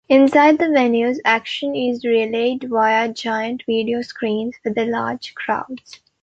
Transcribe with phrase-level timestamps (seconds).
[0.09, 5.99] Inside the venues, action is relayed via giant video screens for the large crowds.